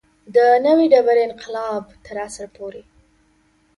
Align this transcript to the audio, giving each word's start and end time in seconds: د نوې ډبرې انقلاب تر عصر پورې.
د 0.35 0.37
نوې 0.65 0.85
ډبرې 0.91 1.21
انقلاب 1.29 1.83
تر 2.05 2.15
عصر 2.25 2.47
پورې. 2.55 2.83